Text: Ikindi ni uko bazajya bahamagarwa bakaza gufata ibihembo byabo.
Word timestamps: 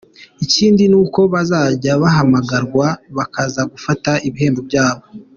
Ikindi 0.45 0.83
ni 0.87 0.97
uko 1.03 1.19
bazajya 1.33 1.91
bahamagarwa 2.01 2.87
bakaza 3.17 3.61
gufata 3.71 4.11
ibihembo 4.27 4.61
byabo. 4.69 5.03